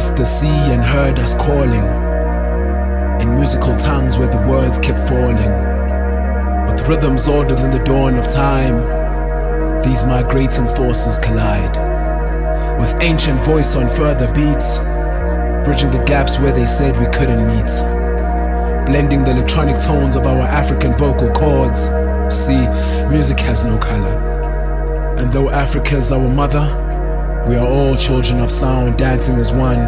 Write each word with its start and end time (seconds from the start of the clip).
crossed 0.00 0.16
the 0.16 0.24
sea 0.24 0.72
and 0.72 0.82
heard 0.82 1.18
us 1.18 1.34
calling. 1.34 1.84
In 3.20 3.34
musical 3.34 3.76
tongues 3.76 4.16
where 4.16 4.28
the 4.28 4.48
words 4.48 4.78
kept 4.78 4.98
falling. 5.06 5.52
With 6.66 6.88
rhythms 6.88 7.28
older 7.28 7.54
than 7.54 7.70
the 7.70 7.84
dawn 7.84 8.16
of 8.16 8.26
time, 8.26 8.76
these 9.82 10.02
migrating 10.04 10.68
forces 10.68 11.18
collide. 11.18 11.76
With 12.80 12.94
ancient 13.02 13.40
voice 13.40 13.76
on 13.76 13.90
further 13.90 14.32
beats, 14.32 14.78
bridging 15.66 15.90
the 15.90 16.02
gaps 16.06 16.38
where 16.38 16.52
they 16.52 16.64
said 16.64 16.96
we 16.96 17.04
couldn't 17.12 17.46
meet. 17.48 17.70
Blending 18.86 19.22
the 19.22 19.32
electronic 19.32 19.78
tones 19.78 20.16
of 20.16 20.26
our 20.26 20.46
African 20.46 20.94
vocal 20.94 21.30
cords. 21.32 21.90
See, 22.34 22.66
music 23.10 23.38
has 23.40 23.64
no 23.64 23.76
color. 23.76 24.16
And 25.18 25.30
though 25.30 25.50
Africa's 25.50 26.10
our 26.10 26.26
mother, 26.26 26.89
we 27.48 27.56
are 27.56 27.66
all 27.66 27.96
children 27.96 28.40
of 28.40 28.50
sound, 28.50 28.98
dancing 28.98 29.36
as 29.36 29.50
one. 29.50 29.78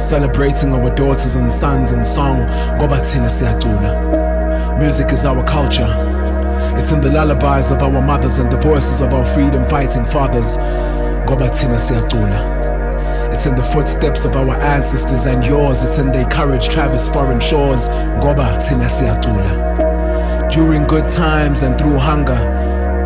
Celebrating 0.00 0.72
our 0.72 0.94
daughters 0.94 1.36
and 1.36 1.52
sons 1.52 1.92
in 1.92 2.04
song. 2.04 2.36
Ngoba 2.78 3.00
thina. 3.00 4.78
Music 4.78 5.12
is 5.12 5.24
our 5.24 5.44
culture. 5.46 5.88
It's 6.76 6.92
in 6.92 7.00
the 7.00 7.10
lullabies 7.10 7.70
of 7.70 7.82
our 7.82 8.02
mothers 8.02 8.38
and 8.38 8.50
the 8.50 8.58
voices 8.58 9.00
of 9.00 9.14
our 9.14 9.24
freedom 9.24 9.64
fighting 9.64 10.04
fathers. 10.04 10.58
Ngoba 11.26 11.48
thina. 11.50 12.56
It's 13.32 13.46
in 13.46 13.54
the 13.54 13.62
footsteps 13.62 14.24
of 14.24 14.36
our 14.36 14.54
ancestors 14.56 15.24
and 15.26 15.44
yours. 15.44 15.82
It's 15.82 15.98
in 15.98 16.12
their 16.12 16.28
courage, 16.28 16.68
traverse 16.68 17.08
foreign 17.08 17.40
shores. 17.40 17.88
Thina 17.88 18.88
siyacula. 18.88 20.50
During 20.50 20.84
good 20.84 21.08
times 21.10 21.62
and 21.62 21.78
through 21.78 21.98
hunger, 21.98 22.38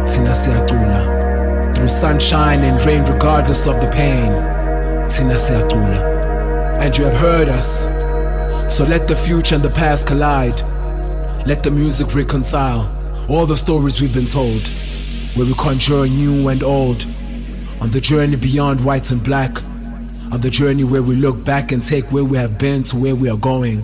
siyacula. 0.05 1.20
Through 1.81 1.89
sunshine 1.89 2.59
and 2.61 2.85
rain, 2.85 3.03
regardless 3.05 3.67
of 3.67 3.81
the 3.81 3.91
pain. 3.91 4.31
And 6.83 6.99
you 6.99 7.05
have 7.05 7.19
heard 7.19 7.49
us. 7.49 7.87
So 8.69 8.85
let 8.85 9.09
the 9.09 9.17
future 9.17 9.55
and 9.55 9.65
the 9.65 9.71
past 9.71 10.07
collide. 10.07 10.61
Let 11.47 11.63
the 11.63 11.71
music 11.71 12.15
reconcile 12.15 12.87
all 13.31 13.47
the 13.47 13.57
stories 13.57 13.99
we've 14.03 14.13
been 14.13 14.27
told, 14.27 14.61
where 15.35 15.47
we 15.47 15.55
conjure 15.55 16.07
new 16.07 16.49
and 16.49 16.63
old. 16.63 17.07
On 17.81 17.89
the 17.91 18.01
journey 18.03 18.37
beyond 18.37 18.85
white 18.85 19.11
and 19.11 19.25
black, 19.25 19.63
on 20.33 20.43
the 20.43 20.51
journey 20.51 20.85
where 20.85 21.03
we 21.03 21.17
look 21.17 21.43
back 21.47 21.73
and 21.73 21.83
take 21.83 22.13
where 22.13 22.25
we 22.25 22.37
have 22.37 22.59
been 22.59 22.83
to 22.83 22.97
where 22.99 23.17
we 23.17 23.31
are 23.31 23.39
going, 23.39 23.83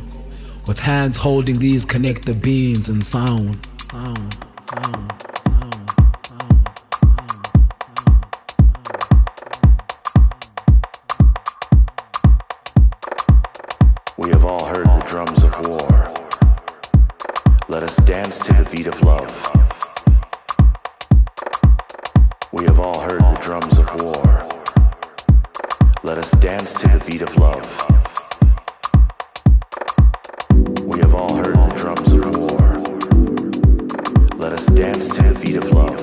with 0.66 0.80
hands 0.80 1.16
holding 1.16 1.58
these 1.58 1.86
connected 1.86 2.42
beings 2.42 2.90
and 2.90 3.02
sound. 3.02 3.66
Sound, 3.90 4.36
sound. 4.60 5.15
Let 26.06 26.18
us 26.18 26.30
dance 26.30 26.72
to 26.74 26.86
the 26.86 27.04
beat 27.04 27.20
of 27.20 27.36
love. 27.36 27.66
We 30.84 31.00
have 31.00 31.14
all 31.14 31.34
heard 31.34 31.56
the 31.56 31.74
drums 31.74 32.12
of 32.12 32.36
war. 32.36 32.78
Let 34.38 34.52
us 34.52 34.66
dance 34.66 35.08
to 35.08 35.22
the 35.22 35.34
beat 35.44 35.56
of 35.56 35.68
love. 35.72 35.95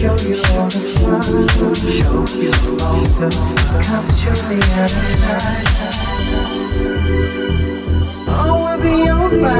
Show 0.00 0.16
you 0.16 0.40
all 0.54 0.64
the 0.64 0.80
fun. 0.96 1.20
Come 3.84 4.08
to 4.08 4.30
the 4.48 4.60
other 4.80 5.04
side. 5.20 5.68
Will 8.26 8.78
be 8.80 8.92
you 9.04 9.20
my. 9.42 9.58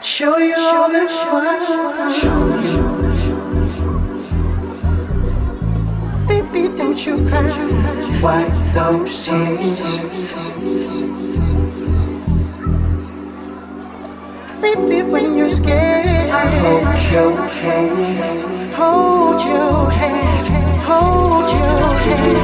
Show 0.00 0.38
you 0.38 0.56
all 0.56 0.88
the 0.90 1.06
fun. 1.28 1.58
Baby, 6.26 6.62
don't 6.74 7.00
you 7.04 7.14
cry. 7.28 7.46
Wipe 8.22 8.56
those 8.72 9.12
tears. 9.26 9.80
baby, 14.62 15.02
when 15.02 15.36
you're 15.36 15.50
scared. 15.50 16.30
I 16.30 16.46
hold 16.62 16.96
your 17.12 17.36
hand, 17.48 18.72
hold 18.74 19.42
your 19.44 19.90
hand, 19.90 20.80
hold 20.88 21.50
your 21.50 21.94
hand, 22.06 22.38